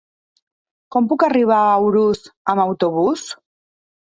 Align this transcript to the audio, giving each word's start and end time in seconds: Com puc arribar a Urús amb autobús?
Com 0.95 1.09
puc 1.11 1.25
arribar 1.27 1.59
a 1.65 1.77
Urús 1.89 2.25
amb 2.55 2.65
autobús? 2.65 3.29